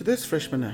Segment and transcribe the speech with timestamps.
[0.00, 0.72] Today's freshman uh,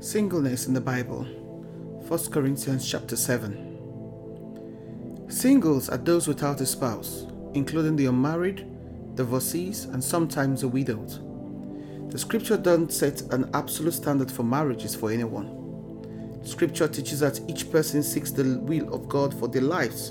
[0.00, 5.28] singleness in the Bible, 1 Corinthians chapter 7.
[5.28, 8.66] Singles are those without a spouse, including the unmarried,
[9.14, 12.10] divorcees, and sometimes the widowed.
[12.10, 16.40] The scripture doesn't set an absolute standard for marriages for anyone.
[16.42, 20.10] Scripture teaches that each person seeks the will of God for their lives.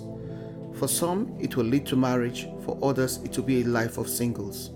[0.76, 4.08] For some, it will lead to marriage, for others, it will be a life of
[4.08, 4.72] singles.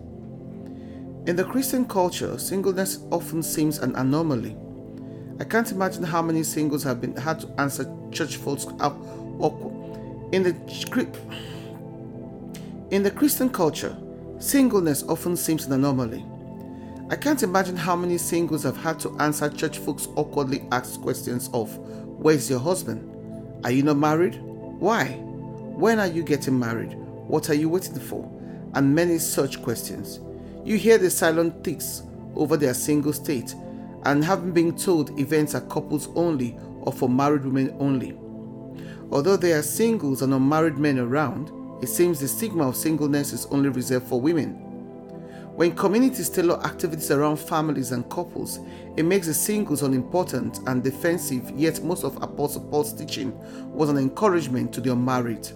[1.28, 4.58] In the Christian culture, singleness often seems an anomaly.
[5.40, 9.00] I can't imagine how many singles have been had to answer church folks up
[10.32, 10.56] in the.
[12.90, 13.96] In the Christian culture,
[14.40, 16.26] singleness often seems an anomaly.
[17.12, 21.52] I can't imagine how many singles have had to answer church folks awkwardly asked questions
[21.54, 23.08] of Where's your husband?
[23.64, 24.40] Are you not married?
[24.42, 25.06] Why?
[25.06, 26.96] When are you getting married?
[26.96, 28.28] What are you waiting for?
[28.74, 30.20] And many such questions.
[30.64, 32.04] You hear the silent ticks
[32.36, 33.56] over their single state
[34.04, 38.18] and haven't been told events are couples only or for married women only.
[39.12, 41.52] Although there are singles and unmarried men around,
[41.84, 44.54] it seems the stigma of singleness is only reserved for women.
[45.56, 48.60] When communities tailor activities around families and couples,
[48.96, 53.38] it makes the singles unimportant and defensive, yet most of Apostle Paul's teaching
[53.74, 55.50] was an encouragement to the unmarried.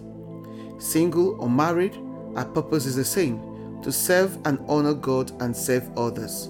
[0.80, 1.96] Single or married,
[2.36, 3.55] our purpose is the same
[3.86, 6.48] to serve and honor God and serve others.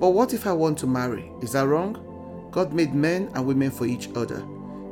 [0.00, 1.30] But what if I want to marry?
[1.40, 2.48] Is that wrong?
[2.50, 4.44] God made men and women for each other.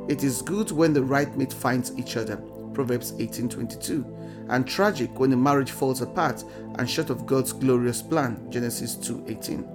[0.07, 2.37] It is good when the right mate finds each other.
[2.73, 4.05] Proverbs 18:22.
[4.47, 8.39] And tragic when the marriage falls apart and short of God's glorious plan.
[8.49, 9.65] Genesis 2:18.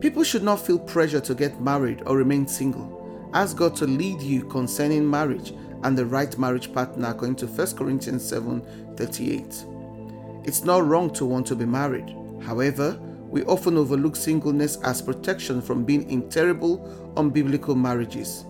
[0.00, 3.30] People should not feel pressure to get married or remain single.
[3.32, 7.76] Ask God to lead you concerning marriage and the right marriage partner according to 1
[7.76, 9.64] Corinthians 7:38.
[10.44, 12.14] It's not wrong to want to be married.
[12.42, 16.78] However, we often overlook singleness as protection from being in terrible,
[17.16, 18.44] unbiblical marriages.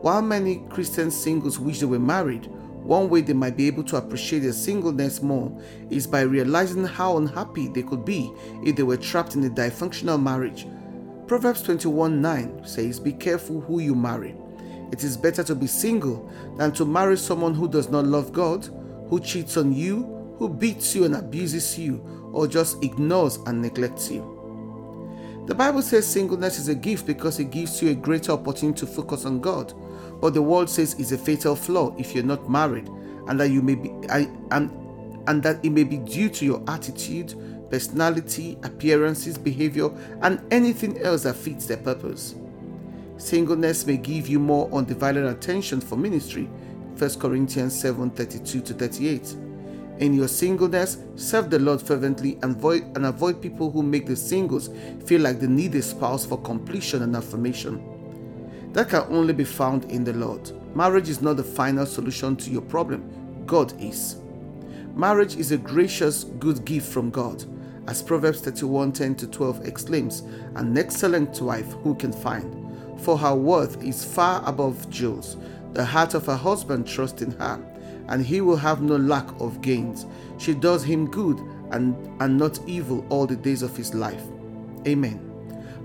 [0.00, 2.46] While many Christian singles wish they were married,
[2.82, 5.56] one way they might be able to appreciate their singleness more
[5.90, 8.32] is by realizing how unhappy they could be
[8.64, 10.66] if they were trapped in a dysfunctional marriage.
[11.28, 14.34] Proverbs 21 9 says, Be careful who you marry.
[14.90, 18.68] It is better to be single than to marry someone who does not love God,
[19.08, 24.10] who cheats on you, who beats you and abuses you or just ignores and neglects
[24.10, 25.44] you.
[25.46, 28.86] The Bible says singleness is a gift because it gives you a greater opportunity to
[28.88, 29.72] focus on God.
[30.20, 32.88] But the world says it's a fatal flaw if you're not married
[33.28, 34.72] and that you may be and
[35.28, 37.36] and that it may be due to your attitude,
[37.70, 39.90] personality, appearances, behavior,
[40.22, 42.34] and anything else that fits their purpose.
[43.16, 46.46] Singleness may give you more undivided attention for ministry.
[46.98, 49.36] 1 Corinthians 7 32 to 38.
[49.98, 54.16] In your singleness, serve the Lord fervently and avoid, and avoid people who make the
[54.16, 54.70] singles
[55.04, 57.82] feel like they need a spouse for completion and affirmation.
[58.72, 60.50] That can only be found in the Lord.
[60.74, 64.16] Marriage is not the final solution to your problem, God is.
[64.94, 67.44] Marriage is a gracious, good gift from God.
[67.86, 70.20] As Proverbs 31 10 to 12 exclaims,
[70.54, 75.36] An excellent wife who can find, for her worth is far above jewels.
[75.72, 77.60] The heart of her husband trusts in her
[78.12, 80.04] and he will have no lack of gains.
[80.36, 81.38] She does him good
[81.70, 84.22] and, and not evil all the days of his life.
[84.86, 85.18] Amen.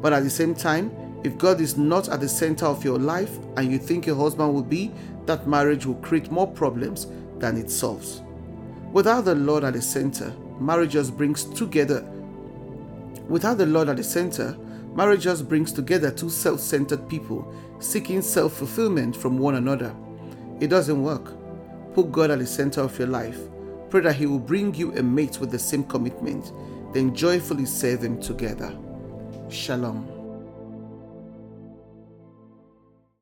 [0.02, 0.92] But at the same time,
[1.24, 4.54] if God is not at the center of your life and you think your husband
[4.54, 4.92] will be,
[5.26, 7.08] that marriage will create more problems
[7.40, 8.22] than it solves.
[8.92, 12.02] Without the Lord at the center, marriage just brings together.
[13.30, 14.58] Without the Lord at the center,
[14.94, 19.96] marriage just brings together two self centered people seeking self fulfillment from one another.
[20.60, 21.32] It doesn't work.
[21.98, 23.40] Put God at the center of your life.
[23.90, 26.52] Pray that He will bring you a mate with the same commitment,
[26.94, 28.78] then joyfully serve Him together.
[29.50, 30.17] Shalom.